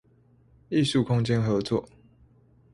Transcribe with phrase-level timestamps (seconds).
[0.71, 1.87] 藝術空間合作